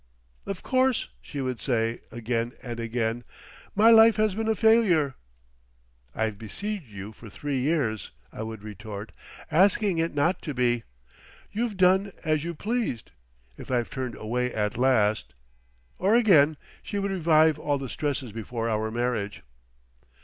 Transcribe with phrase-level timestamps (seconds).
[0.47, 3.23] "Of course," she would say again and again,
[3.75, 5.13] "my life has been a failure."
[6.15, 9.11] "I've besieged you for three years," I would retort
[9.51, 10.85] "asking it not to be.
[11.51, 13.11] You've done as you pleased.
[13.59, 15.35] If I've turned away at last—"
[15.99, 19.43] Or again she would revive all the stresses before our marriage.